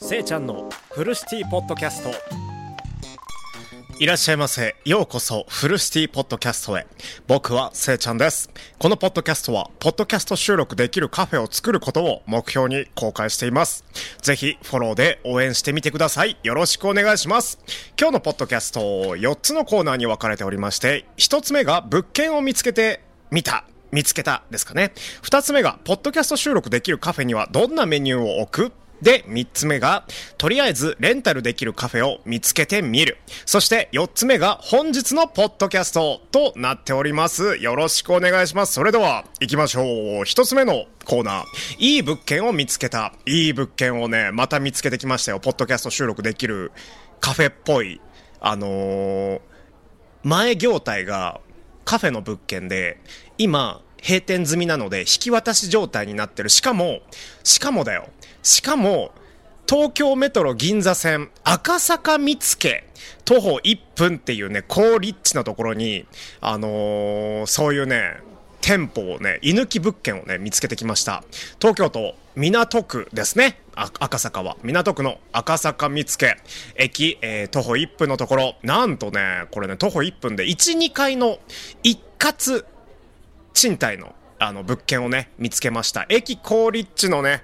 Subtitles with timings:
[0.00, 2.10] せいちゃんのフルシティポッドキャスト
[3.98, 4.76] いらっしゃいませ。
[4.84, 6.86] ようこそ、フルシティポッドキャストへ。
[7.26, 8.48] 僕は、せいちゃんです。
[8.78, 13.84] このポッドキャストは、ポッドキャスト収録できるカフェを作ることを目標に公開しています。
[14.22, 16.36] ぜひ、フォローで応援してみてください。
[16.44, 17.58] よろしくお願いします。
[17.98, 23.02] 今日のポッドキャスト、4つのコーナーに分かれておりまして、1つ目が、物件を見つけて
[23.32, 23.64] みた。
[23.90, 24.92] 見つけたですかね。
[25.22, 28.72] 2つ目が、ポッドキャスト収録できるカフェにはどんなメニューを置く
[29.02, 30.04] で、三つ目が、
[30.38, 33.18] とりあえずレンタルできるカフェを見つけてみる。
[33.46, 37.56] そして四つ目が本日のポッドキャストとなっております。
[37.56, 38.72] よろしくお願いします。
[38.72, 40.24] それでは行きましょう。
[40.24, 41.44] 一つ目のコーナー。
[41.78, 43.12] いい物件を見つけた。
[43.26, 45.40] いい物件をね、また見つけてきましたよ。
[45.40, 46.72] ポッドキャスト収録できる
[47.20, 48.00] カフェっぽい。
[48.40, 49.40] あのー、
[50.22, 51.40] 前業態が
[51.84, 53.00] カフェの物件で、
[53.38, 56.48] 今、閉店済みなので引き渡し状態になってる。
[56.48, 57.00] しかも、
[57.42, 58.08] しかもだよ。
[58.42, 59.12] しかも、
[59.68, 62.82] 東京メトロ銀座線赤坂見附
[63.26, 66.06] 徒歩1分っていうね、高立地のところに、
[66.40, 68.20] あのーそういうね、
[68.62, 71.22] 店舗をね、居抜き物件をね、見つけてきました。
[71.60, 73.60] 東京都港区ですね。
[73.74, 74.56] 赤坂は。
[74.62, 76.36] 港区の赤坂見附
[76.76, 78.54] 駅、えー徒歩1分のところ。
[78.62, 81.38] なんとね、これね、徒歩1分で1、2階の
[81.82, 82.64] 一括
[83.52, 86.06] 賃貸のあの物件をね、見つけました。
[86.08, 87.42] 駅高立地のね、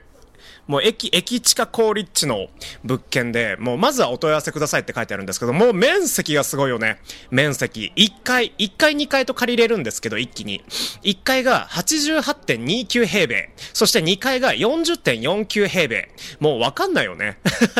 [0.66, 2.48] もう駅、駅地下高立地の
[2.84, 7.00] 物件で、もうまずはお問い合わせくださいって書いてあるんですけど、もう面積がすごいよね。
[7.30, 7.92] 面積。
[7.96, 10.64] 1階、1階2階と借りれるんですけど、一気に。
[11.02, 13.50] 1階が88.29平米。
[13.72, 16.08] そして2階が40.49平米。
[16.40, 17.38] もうわかんないよね。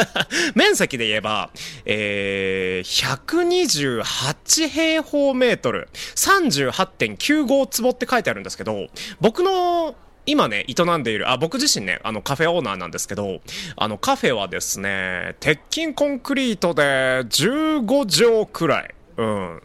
[0.55, 1.51] 面積で言えば、
[1.85, 8.89] えー、128平方メートル、38.95坪って書いてあるんですけど、
[9.21, 9.95] 僕の
[10.27, 13.41] 今ね、営んでいる、あ、僕自身ね、あの、カフェオーナーなんですけど、
[13.77, 16.83] あの、カフェはですね、鉄筋コンクリートで
[17.25, 19.63] 15畳くらい、うん、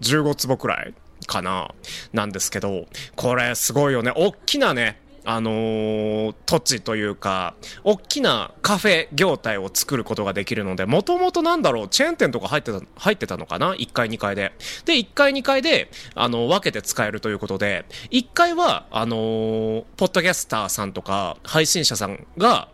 [0.00, 0.94] 15坪くらい
[1.26, 1.72] かな、
[2.12, 14.52] なんですけど、これすごいよね、おっきなね、あのー土地というか、大きなカフェ業態を作ることができるので、もともとなんだろう、チェーン店とか入ってた、入ってたのかな ?1 階、2階で。
[14.84, 22.68] で、1階、2階で、あの、分けて使えるということで、1階は、あのーポッドキャスターさんとか、配信者さんが、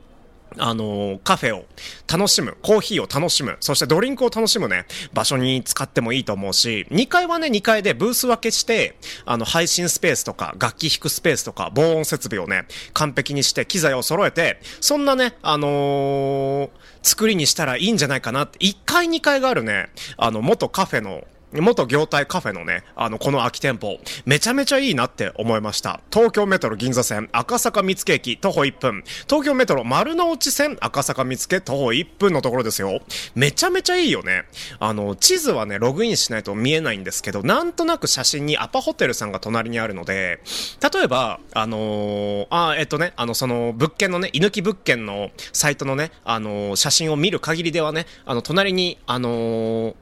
[0.56, 1.66] あのカフェを
[2.10, 16.70] 楽しむ、コーヒーを楽しむ、そしてドリンクを楽しむね、場所に使ってもいいと思うし、2階はね、2階でブース分けして、あの、配信スペースとか、楽器弾くスペースとか、防音設備をね、完璧にして、機材を揃えて、そんなね、あのー
[17.02, 26.00] 作りにしたらいいんじゃないかなって、1階2階があるね、あの、元カフェの、元業態カフェのね、あの、この空き店舗、めちゃめちゃいいなって思いました。
[26.12, 29.04] 東京メトロ銀座線赤坂見附駅徒歩1分。
[29.28, 33.00] 東京メトロ丸の内線赤坂見附徒歩1分のところですよ。
[33.34, 34.44] めちゃめちゃいいよね。
[34.78, 40.40] あの、地図はね、ログインしないと見えないんですけど、なんとなく写真にアパホテルさんが隣にあるので、
[40.92, 49.94] 例えば、あのーあ、えっとね、あの、その、物件のね、居抜き物件のサイトのね、あのー写真を見る限りではね、あの、隣に、あのー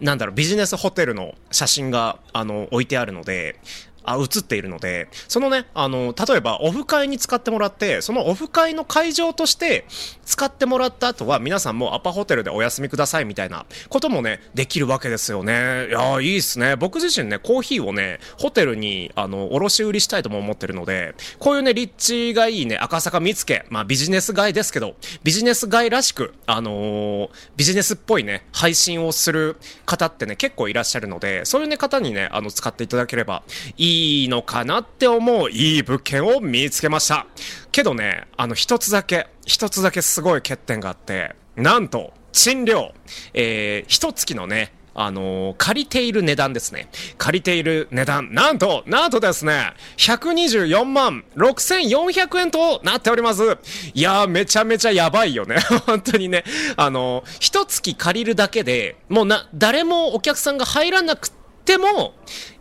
[0.00, 3.58] なんだろう、ビジネスホテルの写真が、あの、置いてあるので、
[4.06, 9.84] あ、写っているので、そのね、あの、例えばオフ会に使ってもらって、そのオフ会の会場として
[10.24, 15.52] 使ってもらった後は、皆さんもアパホテルでお休みくださいみたいなこともね、できるわけですよね。
[15.88, 16.76] いやー、いいっすね。
[16.76, 33.42] 僕自身ね、コーヒーをね、ホテルに、あの、卸売りしたいとも思ってるので、こういうね、立地がいいね、赤坂見附、まあビジネス街ですけど、ビジネス街らしく、あのービジネスっぽいね、配信をする方ってね、結構いらっしゃるので、そういうね、方にね、あの、使っていただければ
[33.76, 37.26] いいいいのかなって思う、いい物件を見つけました。
[37.72, 42.92] けどね、あの、一つだけ、一つだけすごい欠点があって、なんと、賃料、
[43.32, 46.88] えー、一月のね、あのー借りている値段ですね。
[47.18, 48.32] 借りている値段。
[48.32, 53.58] なんと、なんとですね、124万6400円となっております。
[53.92, 55.56] いやー、めちゃめちゃやばいよね。
[55.86, 56.44] 本当にね。
[56.76, 61.30] あのー一月借りるだけで、もうな、誰もお客さんが入らなく
[61.66, 62.14] ても、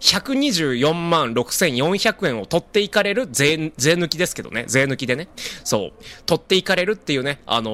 [0.05, 4.65] 124万6400円を取っていかれる税、税抜きですけどね。
[4.67, 5.29] 税抜きでね。
[5.63, 6.03] そう。
[6.27, 7.71] 取っていかれるっていうね、あの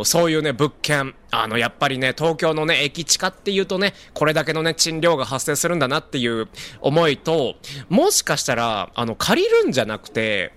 [0.00, 1.14] ーそういうね、物件。
[1.30, 6.48] あの、やっぱりね、東京のね、駅地下っていうとね、これだけのね、賃料が発生するんだなっていう
[6.80, 7.54] 思いと、
[7.88, 10.52] もしかしたら、あの、借りるんじゃなくて、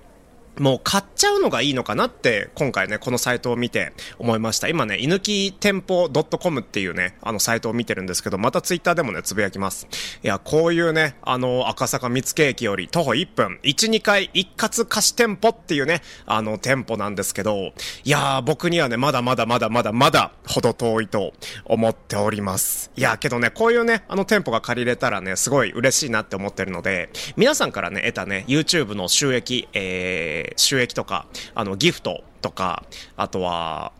[0.59, 4.67] もう買っちゃうのがいいのかなって今回ねこのサイトを見て思いました。
[4.67, 9.87] 今ね犬き店舗 .com っていうねあのサイトを見てるんですけどまたツイッターでもねつぶやきます。
[10.23, 17.73] いやこういうねあの赤坂見附駅より徒歩1分12回一括貸し店舗っていうねあの店舗なんですけど
[18.03, 21.33] いやー僕にはねまだまだまだまだまだほど遠いと
[21.65, 32.83] 思っておりますいやけどねこういうねあの店舗が借りれたらねすごい嬉しいなって思ってるので皆さんからね得たね YouTube の収益えー収益とか、あの、ギフトとか、
[33.15, 33.93] あとは、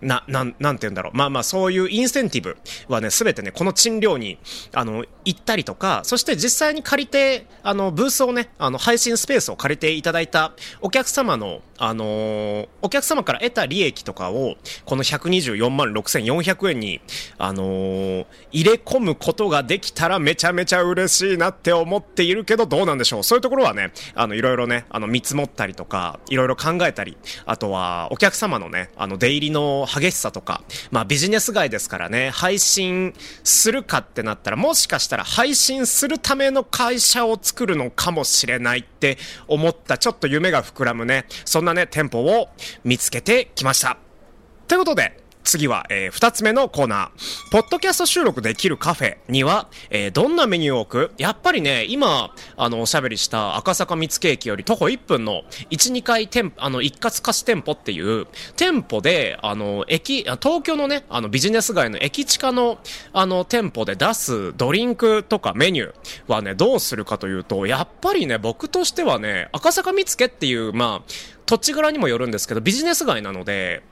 [0.00, 1.16] な、なん、なんて言うんだろう。
[1.16, 2.56] まあまあ、そういうインセンティブ
[2.88, 4.38] はね、すべてね、この賃料に、
[4.72, 17.00] あの、行ったりとか、そして実際に借りて、あの、ブースをね、あの、配信スペースを借りていただいたお客様の、あのー、お客様から得た利益とかを、この124万6400円に、
[17.38, 23.22] あのー、入れ込むことができたらめちゃめちゃ嬉しいなって思っているけど、どうなんでしょう。
[23.24, 27.16] そういうところはね、あの、いろいろね、あの、見積もったりとか、いろいろ考えたり、
[27.46, 42.48] あとは、お客様のね、あの、出入りの激しさとか、まあ、ビジネス街ですからね、配信するかってなったら、もしかしたら配信するための会社を作るのかもしれないって思った、ちょっと夢が膨らむね、そんなね、店舗を
[42.84, 43.98] 見つけてきました。
[44.66, 47.50] ということで、次は、えー、二つ目のコーナー。
[47.52, 51.12] ポッドキャスト収録できるカフェには、えー、どんなメニューを置く？
[51.18, 58.26] やっぱりね、今、あの、おしゃべりした赤坂見附駅より徒歩1分の1、2階店、あの、一括貸し店舗っていう、
[58.56, 62.78] 店舗で、あの、駅、東京のね、あの、ビジネス街の駅地下の、
[63.12, 65.94] あの、店舗で出すドリンクとかメニュー
[66.26, 71.12] はね、どうするかというと、やっぱりね、僕としてはね、赤坂見附っていう、まあ、
[71.46, 73.82] 土地柄にもよるんですけど、ビジネス街なので、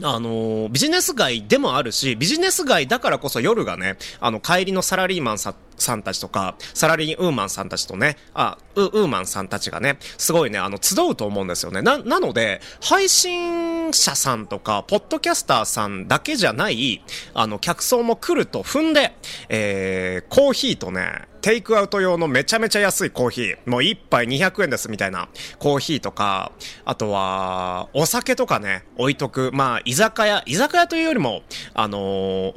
[0.00, 11.82] あのビジネス街でもあるし、ビジネス街だからこそ夜がね、あの、帰りのサラリーマンささんたちとか、サラリーウーマンさんたちとね、あ、ウーマンさんたちがね、すごいね、あの、集うと思うんですよね。
[11.82, 17.02] な、なので、配信者さんとか、ポッドキャスターさんだけじゃない、
[17.34, 19.14] あの、客層も来ると踏んで、
[19.48, 25.28] えー、コーヒーとね、テイクアウト用のめちゃめちゃ安いコーヒー、もう一杯200円ですみたいな
[25.58, 26.52] コーヒーとか、
[26.84, 29.50] あとは、お酒とかね、置いとく。
[29.52, 31.42] まあ、居酒屋、居酒屋というよりも、
[31.74, 32.54] あのー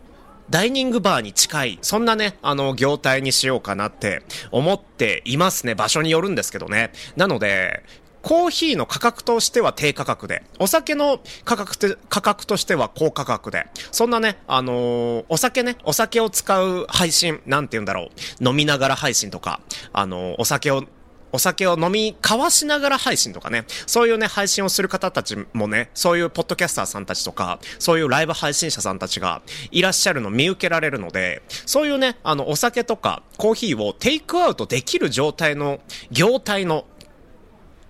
[0.48, 4.22] ダイニングバーに近い、そんなね、あの、業態にしようかなって
[4.52, 5.74] 思っていますね。
[5.74, 6.92] 場所によるんですけどね。
[7.16, 7.84] なので、
[8.25, 18.10] コーヒーの価格としては低価格で、お酒の価格て価格としては高価格で、そんなね、あのー、お酒ね、お酒を使う配信、なんて言うんだろ
[18.42, 19.62] う、飲みながら配信とか、
[19.94, 20.86] あのー、お酒を
[21.33, 35.80] お酒を飲み交わしながら配信とかね、そういうね、配信をする方たちもね、そういうポッドキャスターさんたちとか、そういうライブ配信者さんたちがいらっしゃるの見受けられるので、そういうね、あの、お酒とかコーヒーをテイクアウトできる状態の、
[36.10, 36.86] 業態の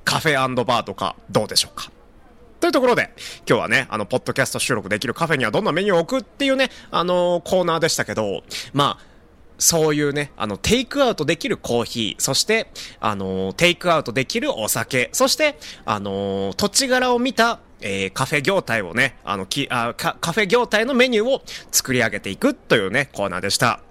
[0.05, 1.91] カフェバーとかどうでしょうか？
[2.61, 3.11] というところで、
[3.47, 9.05] 今日はね、あの、ポッドキャスト収録できるカフェにはどんなメニューを置くっていうね、あのー、コーナーでしたけど、まあ、
[9.57, 12.67] そういうね、あの、テイクアウトできるコーヒー、そして、
[12.99, 21.41] あのー、テイクアウトできるお酒、そして、あのー、土地柄を見た、えー、カフェ業態をね、あの、きあカフェ業態のメニューを
[21.71, 23.81] 作り上げていくというね、コーナーでした。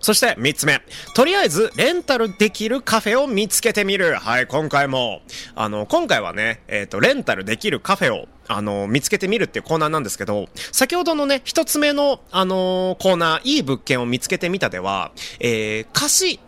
[0.00, 0.80] そして3つ目。
[1.14, 4.14] とりあえず、レンタルできるカフェを見つけてみる。
[4.14, 5.22] はい、今回も、
[5.54, 16.40] あの、今回はね、えっ、ー、と、レンタルできるカフェを、あの、見つけてみるっていうコーナーなんですけど、先ほどのね、一つ目の、あのー、コーナー、いい物件を見つけてみたでは、えー、貸し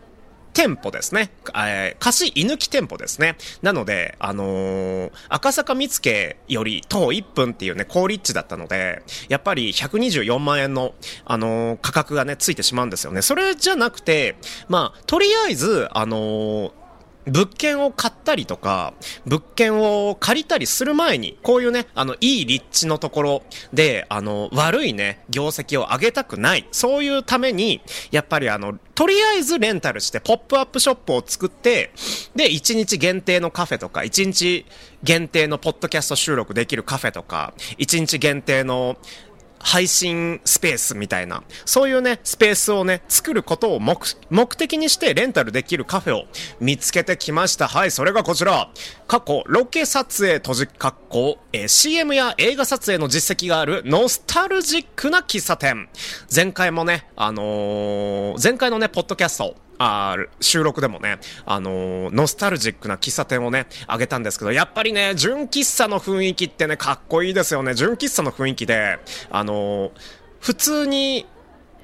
[0.53, 1.31] 店舗ですね。
[1.55, 3.37] えー、貸し居抜き店舗ですね。
[3.63, 10.95] なので、あのー、赤坂見附より徒歩1分っていうね、高立地だったので、やっぱり124万円の、
[11.25, 13.23] あのー、価格がね、ついてしまうんですよね。
[13.23, 14.37] それじゃなくて、
[14.69, 16.80] まあ、とりあえず、あのー
[17.27, 18.95] 物件を買ったりとか、
[19.27, 26.67] 物件を借りたりする前に、こういうね、あの、いい立地のところで、あの、悪いね、業績を上げたくない。
[26.73, 31.91] そういうために、やっぱりあの、とりあえずレンタルして、ポップアップショップを作って、
[32.35, 34.67] で、1日限定のカフェとか、1日
[35.03, 38.97] 限定のポッドキャスト収録できるカフェとか、1日限定の、
[39.61, 43.97] 配信スペースみたいな、そういうね、スペースをね、作ることを目
[44.31, 46.25] 目的にしてレンタルできるカフェを
[46.59, 47.69] 見つけてきました。
[47.69, 48.71] はい、それがこちら。
[49.07, 55.89] 過去、ロケ撮影閉じ括弧、えー、CM や映画撮影の実績があるノスタルジックな喫茶店。
[56.35, 67.73] 前回もね、あのー、前回のね、ポッドキャスト、あ収録でもね、あのー、ノスタルジックな喫茶店をね、あげたんですけど、やっぱりね、純喫茶の雰囲気ってね、かっこいいですよね。
[67.73, 68.99] 純喫茶の雰囲気で、
[69.31, 69.91] あのー、
[70.39, 71.27] 普通に、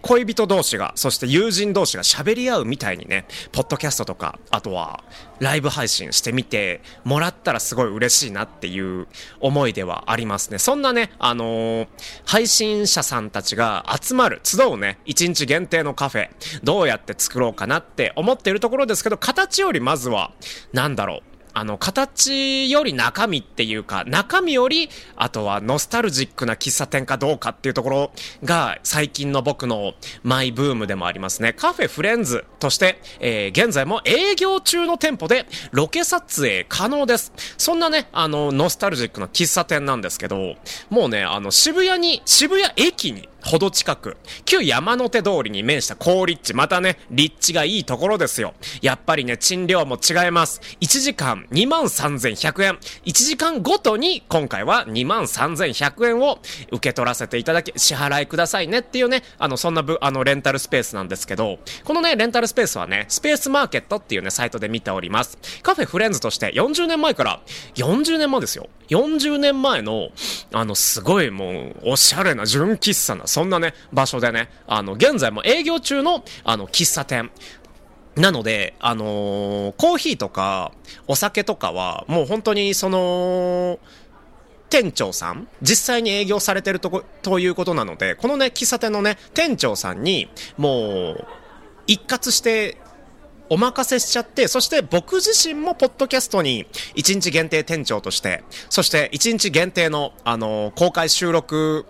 [0.06, 5.02] 恋人同士が、そして友人同士が喋り合うみたいにね、ポッドキャストとか、あとは、
[5.40, 9.06] ライブ配信してみてもらったらすごい嬉しいなっていう
[9.40, 10.58] 思いではありますね。
[10.58, 11.88] そんなね、あのー、
[12.24, 16.28] 配信者さんたちが集まる、集うね、1日限定のカフェ、
[16.62, 20.32] どうやって作ろうかなって思っているところですけど、形よりまずは、
[20.72, 28.12] なんだろう、あの、形より中身っていうか、中身より、あとはノスタルジックな喫茶店かどうかっていうところ
[28.44, 31.54] が、最近の僕のマイブームでもありますね。
[31.54, 37.32] カフェフレンズとして、えー、現在も営業中の店舗でロケ撮影可能です。
[37.56, 40.56] そんなね、あの、ノスタルジックな喫茶店なんですけど、
[40.90, 48.54] もうね、あの、渋谷に、渋谷駅に、ほど近く、旧山手通りに面した高立地、またね、立地がいいところですよ。
[48.82, 50.60] やっぱりね、賃料も違います。
[50.80, 52.78] 1時間23,100円。
[53.04, 56.40] 1時間ごとに今回は23,100円を
[56.72, 65.38] 受け取らせていただき、支払いくださいねっていうね、あの、そんなぶ、あの、レンタルスペースなんですけど、このね、レンタルスペースはね、スペースマーケットっていうね、サイトで見ております。
[65.62, 67.40] カフェフレンズとして40年前から、
[67.76, 68.68] 40年前ですよ。
[68.88, 70.10] 40年前の、
[70.52, 77.30] あの、すごいもう、おしゃれな純喫茶な、そんなね、場所でね、あの、現在も営業中の、あの、喫茶店。
[78.14, 80.72] なので、あのー、コーヒーとか、
[81.06, 83.78] お酒とかは、もう本当にその、
[84.70, 91.26] 店長さん、実際に営業されてるとこ、ということなので、このね、喫茶店のね、店長さんに、もう、
[91.86, 92.78] 一括して
[93.50, 96.64] お任せしちゃって、そして僕自身もポッドキャストに
[96.94, 101.84] 1日限定店長として、そして1日限定の、あの公開収録、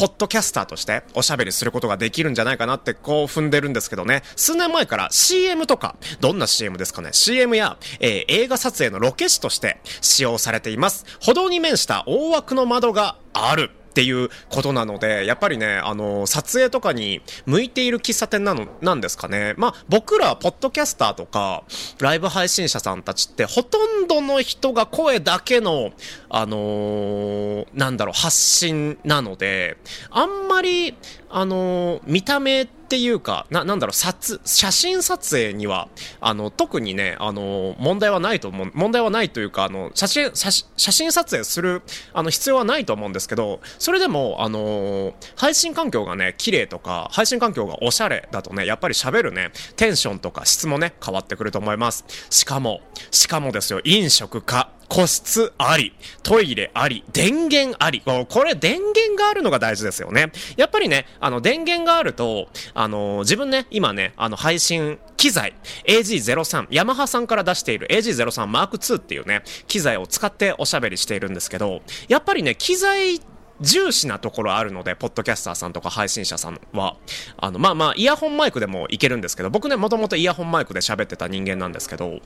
[0.00, 11.04] ポッドキャスターとしておしゃべりすることができるんじゃないかなってこう踏んでるんですけどね、数年前から CM とか、どんな CM ですかね、CM や、えー、映画撮影のロケ地として使用されています。
[11.20, 13.72] 歩道に面した大枠の窓がある。
[13.90, 19.54] っていうことなので、やっぱりね、あの、撮影とかに向いている喫茶店なの、なんですかね。
[19.56, 21.64] まあ、僕ら、ポッドキャスターとか、
[21.98, 25.90] ライブ配信者さんたちって、ほとんどの人が声だけの、
[26.28, 29.76] あのー、なんだろう、発信なので、
[30.10, 30.96] あんまり、
[31.28, 35.86] あのー、見た目ってっていうか、な、なんだろう、撮、写真撮影には、
[36.20, 41.82] あの、特にね、あの、問題はないと思う、問題はないというか、あの、写真、写真撮影する、
[42.12, 52.04] あの、必要はないと思うんですけど、それでも、あの、配信環境がね、綺麗とか、配信環境がおしゃれだとね、やっぱり喋るね、テンションとか質もね、変わってくると思います。
[52.28, 52.80] しかも、
[53.12, 55.94] しかもですよ、飲食か、個室あり、
[56.24, 58.02] トイレあり、電源あり。
[58.02, 60.32] これ電源があるのが大事ですよね。
[60.56, 65.54] やっぱりね、あの電源があると、あの自分ね、今ね、あの配信機材
[65.86, 73.20] AG03、ヤマハさんから出している AG03M2 っていうね、機材を使っておしゃべりしているんですけど、やっぱりね、機材
[73.60, 76.96] 重視なところあるので、ポッドキャスターさんとか配信者さんは、
[77.36, 82.20] あの、まあまあ、イヤホンマイクでもいけるんですけど、僕ね、もともとイヤホンマイクで喋ってた人間なんですけど、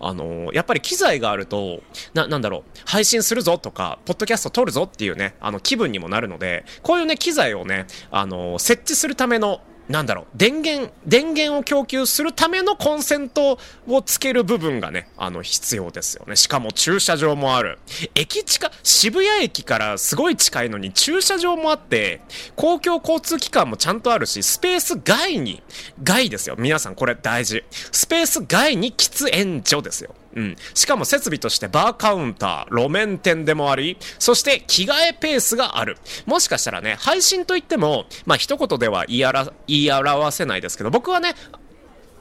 [0.00, 1.82] あの、やっぱり機材があると、
[2.14, 16.34] な、なんだろう、配信するぞとか、ポッドキャスト撮るぞっていうね、あの、気分にもなるので、こういうね、機材をね、あの、設置するための、なんだろう、電源、電源を供給するためのコンセントをつける部分がね、あの、必要ですよね。
[16.34, 17.78] しかも駐車場もある。
[18.14, 22.20] 駅近、渋谷駅からすごい近いのに駐車場もあって、
[22.56, 25.62] 公共交通機関もちゃんとあるし、スペース外に、
[26.02, 26.56] 外ですよ。
[26.58, 27.64] 皆さんこれ大事。
[27.70, 30.14] スペース外に喫煙所ですよ。
[30.36, 30.56] うん。
[30.74, 35.96] しかも設備としてバーカウンター、路面店でもあり、そして着替えペースがある。
[36.26, 39.20] もしかしたらね、配信といっても、まあ一言では言い
[39.66, 41.34] 言い言い表せないですけど、僕はね、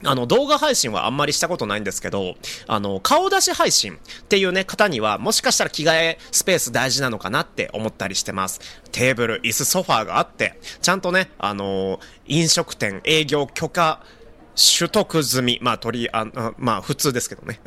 [0.03, 2.35] あの、動画配信はあんまりしたことないんですけど、
[2.67, 8.59] あの、顔出し配信っていうね、方には、もしかしたら着替えスペース大事なのかなって思ったりしてます。
[8.91, 14.03] テーブル、椅子、ソファーがあって、ちゃんとね、あの、飲食店、営業許可、
[14.55, 15.59] 取得済み。
[15.61, 16.25] まあ、取り、あ、
[16.57, 17.59] まあ、普通ですけどね。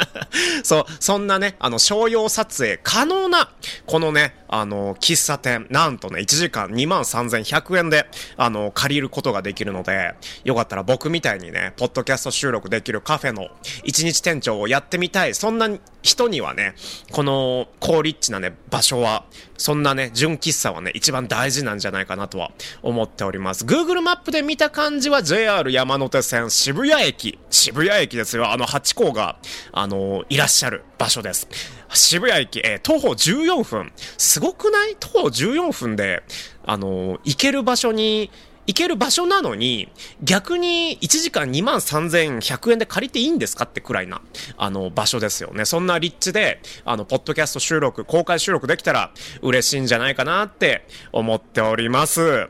[0.62, 3.50] そう、そんなね、あの、商用撮影可能な、
[3.86, 10.14] このね、あの、喫茶店、なんとね、1時間23,100円で、あの、借りることができるので、
[10.44, 13.48] よかったら僕みたいにね、ポッドキャスト収録できるカフェの
[13.84, 15.68] 1日店長をやってみたい、そんな
[16.02, 16.74] 人にはね、
[17.12, 19.24] この高立地なね、場所は、
[19.58, 22.50] そんなね、純喫茶はね、一番大事なんじゃないかなとは
[22.82, 23.64] 思っております。
[23.64, 28.50] Google マップで見た感じは JR 山手線渋谷駅、渋谷駅ですよ。
[28.50, 29.36] あの、ハチ公が、
[29.72, 31.48] あのいらっしゃる場所です。
[31.92, 33.92] 渋谷駅、えー、徒歩14分。
[34.18, 34.96] すごくない？
[34.98, 36.22] 徒歩14分で、
[36.64, 38.30] あの行ける場所に、
[38.66, 39.88] 行ける場所なのに、
[40.22, 44.20] 逆に1時間2万3100円で借りていいんですかってくらいな、
[44.56, 45.64] あの、場所ですよね。
[45.64, 49.10] そんな立地で、あの、ポッドキャスト収録、公開収録できたら
[49.42, 52.48] 嬉しいんじゃないかなって思っております。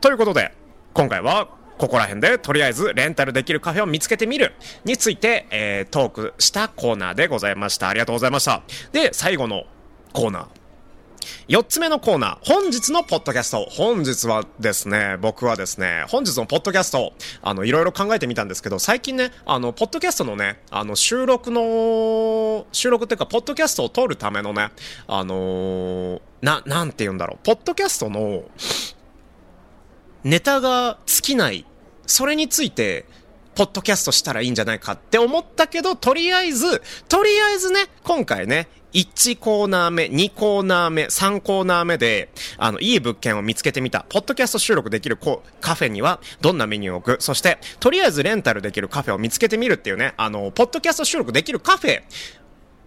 [0.00, 0.52] ということで、
[0.94, 1.48] 今回は
[1.80, 4.52] ここら辺でとりあえずレンタルできるカフェを見つけてみる
[4.84, 7.88] について、えー、トークしたコーナーでございました。
[7.88, 8.62] ありがとうございました。
[8.92, 9.64] で、最後の
[10.12, 10.59] コーナー。
[11.48, 13.66] 4つ目のコーナー、本日のポッドキャスト。
[13.70, 17.12] 本日はですね、僕はですね、本日のポッドキャスト、
[17.42, 24.70] あの、いろいろ考えてみたんですけど、最近ね、あの、ポッドキャストのね、あの、収録の、収録っていうか、ポッドキャストを撮るためのね、
[25.06, 28.44] あのー、な、なんて言うんだろう、ポッドキャストの、
[30.24, 31.66] ネタが尽きない。
[32.06, 33.06] それについて、
[33.60, 44.06] ポッドキャストしたらいいんじゃないかって思ったけど、とりあえず、とりあえずね、今回ね、1コーナー目、2コーナー目、3コーナー目で、あの、いい物件を見つけてみた。
[44.08, 47.22] ポッドキャスト収録できるカフェには、どんなメニューを置く。
[47.22, 52.02] そして、とりあえずレンタルできるカフェを見つけてみるっていうね、あの、ポッドキャスト収録できるカフェ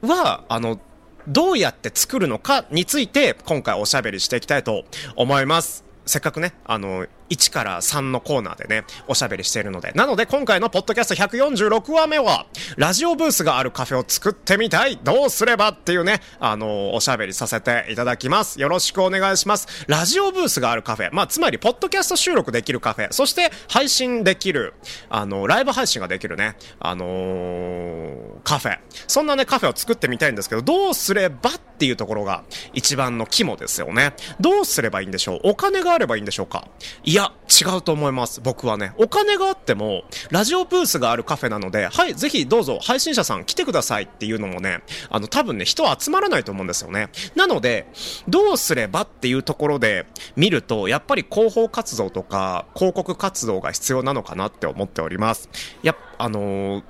[0.02, 0.80] は、あの、
[1.28, 5.84] どうやって作るのかについて、今回おしゃべりしていきたいと思います。
[6.08, 9.92] せっかくね、あの、1から3のコーナーでね、おしゃべりしているので。
[9.96, 12.46] なので今回のポッドキャスト146話目は、
[12.78, 18.62] ラジオブースがあるカフェを作ってみたいどうすればっていうね、あの、おしゃべりさせていただきます。
[18.62, 19.68] よろしくお願いします。
[19.88, 21.10] ラジオブースがあるカフェ。
[21.12, 23.08] まあ、つまり、ポッドキャスト収録できるカフェ。
[23.12, 24.74] そして、配信できる、
[25.10, 28.80] あの、ライブ配信ができるね、あのー、カフェ。
[29.08, 34.14] そんなね、カフェを作ってみたいんですけど、どうすればっていうところが一番の肝ですよね。
[34.40, 35.40] どうすればいいんでしょう？
[35.44, 36.68] お金があればいいんでしょうか？
[37.04, 38.42] いや、や違うと思います。
[38.42, 38.94] 僕はね。
[38.98, 47.10] お金があっても、ラジオブースがあるカフェなので、はい、ぜひどうぞ配信者さん来てくださいっていうのもね、あの、多分ね、人集まらないと思うんですよね。
[47.36, 47.88] なので、
[48.28, 55.50] どうすればっていうところで見ると、やっぱり広報活動とか、広告活動が必要なのかなって思っております。
[55.82, 56.84] やあのー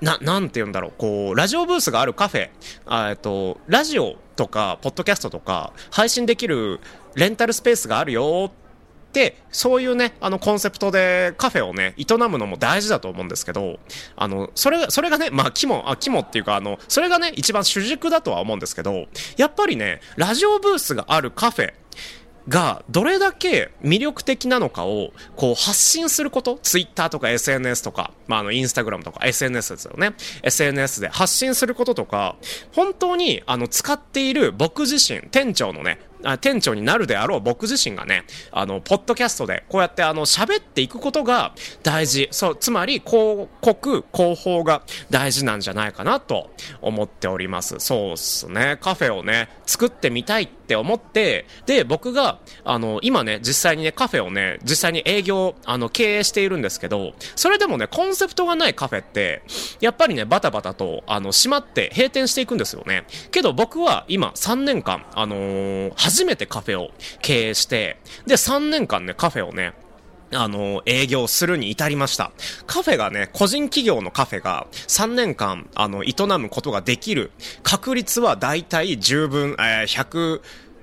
[0.00, 2.50] な、なんて言うんだろう、こう、ラジオブースがあるカフェ、
[3.10, 6.80] えっと、ラジオとか、ポッドキャストとか、配信できる
[7.14, 8.52] レンタルスペースがあるよっ
[9.12, 13.78] で、そういうね、あのコンセプトでカフェをね、営むのも大事だと思うんですけど、
[14.16, 21.72] あの、それ、それがね、まあ、肝、あ、肝っていうか、あの、それがね、一番主軸だとは思うんですけど、やっぱりね、ラジオブースがあるカフェ、
[22.48, 30.14] がどれだけ魅力的なのかをこう発信すること、ツイッターとか SNS とか、まあ、あのインスタグラムとか SNS ですよね。
[30.42, 32.36] SNS で発信することとか、
[32.74, 36.00] 本当にあの使っている僕自身、店長のね、
[36.40, 42.28] 店長になるであろう僕自身がね、あの、ポッドキャストでこうやってあの、喋っていくことが大事。
[42.30, 47.76] そう、つまり広告、広報が大事なんじゃないかなと思っております。
[47.78, 48.78] そうっすね。
[48.80, 59.42] カフェをね、作ってみたいって思って、で、僕が、あの、今ね、実際にね、カフェをね、実際に営業、あの、経営しているんですけど、それでもね、コンセプトがないカフェって、
[59.80, 63.04] やっぱりね、バタバタと、あの、閉まって閉店していくんですよね。
[63.32, 69.72] けど僕は今3年間、あのー、初めてカフェを経営して、で、3年間ね、カフェをね、
[70.32, 72.32] あの、営業するに至りました。
[72.66, 80.40] カフェがね、個人企業のカフェが3年間、あの、営むことができる確率はだいたい十分、えー、100、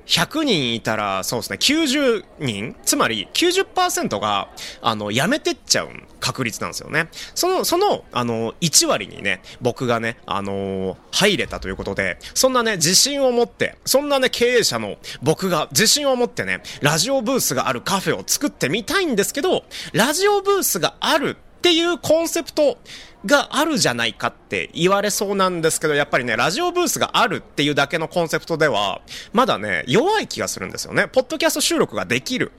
[0.07, 4.49] 100人いたら、そうですね、90人つまり90%が、
[4.81, 5.89] あの、辞めてっちゃう
[6.19, 7.09] 確率なんですよね。
[7.35, 22.77] その、その、あの、1割にね、僕がね、あのー、入れたということで、そんなね、自信を持って、そんなね、経営者の僕が自信を持ってね、ラジオブースがあるカフェを作ってみたいんですけど、ラジオブースがあるっていうコンセプト
[23.25, 29.01] があるじゃないかって言われそうなんですけど、やっぱりね、ラジオブースがあるっていうだけのコンセプトでは、
[29.33, 31.09] まだね、弱い気がするんですよね。
[31.09, 32.53] ポッドキャスト収録ができる。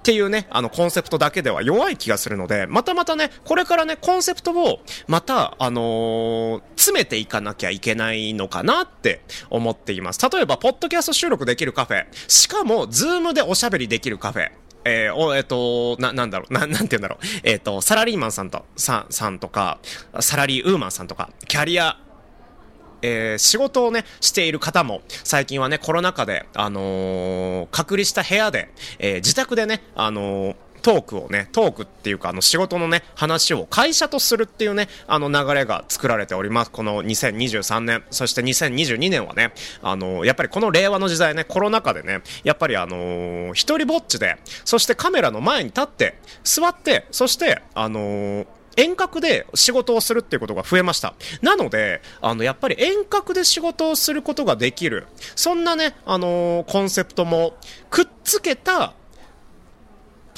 [0.00, 10.28] っていうね、あの、コンセプトだけでは弱い気がするので、またまたね、これからね、コンセプトを、また、あのー、詰めていかなきゃいけないのかなって思っています。
[10.28, 14.50] 例えば、ポッドキャスト収録できるカフェ、しかも、 Zoomでおしゃべりできるカフェ、
[14.84, 17.26] えー、お、えっ、ー、と、な、なんだろう、な、なんて言うんだろう。
[17.42, 19.78] えっ、ー、と、サラリーマンさんと、さ、さんとか、
[20.20, 21.98] サラリーウーマンさんとか、キャリア、
[23.02, 36.70] えー、仕事をね、している方も、最近はね、コロナ禍で、あの、隔離した部屋で、えー、自宅でね、あのトークをね、トークっていうか、あの、仕事のね、話を会社とするっていうね、あの流れが作られております。
[36.70, 51.14] この2023年、そして2022年はね、あの、やっぱりこの令和の時代ね、コロナ禍でね、やっぱりあのー、一人ぼっちで、そしてカメラの前に立って、座って、そして、あのー遠隔で仕事をするっていうことが増えました。
[51.42, 55.06] なので、あの、やっぱり遠隔で仕事をすることができる。
[55.36, 57.54] そんなね、あのー、コンセプトも
[57.90, 58.94] くっつけた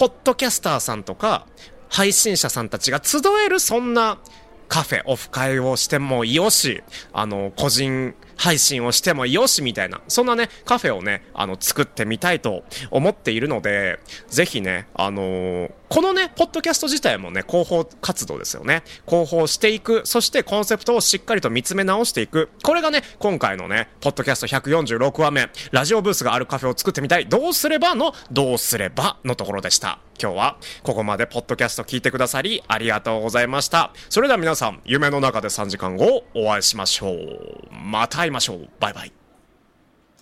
[0.03, 1.47] ポッドキャスターさんとか、
[1.89, 4.19] 配信者さんたちが集えるそんな
[4.67, 18.83] カフェ、オフ会をしてもよし、あの、個人配信をしてもよしみたいな、そんなね、カフェをね、あの、作ってみたいと思っているので、ぜひね、あのー、このね、ポッドキャスト自体もね、広報活動ですよね。
[19.07, 22.49] 広報していく、そしてコンセプトをしっかりと見つめ直していく。
[22.63, 29.99] これがね、今回のね、ポッドキャスト146話目、ラジオブースがあるカフェを作ってみたい、どうすればの、どうすればのところでした。
[30.19, 33.93] 今日は、ここまでポッドキャスト聞いてくださり、ありがとうございました。
[34.09, 37.69] それでは皆さん、夢の中で3時間後、お会いしましょう。
[37.71, 38.69] また会いましょう。
[38.81, 39.22] バイバイ。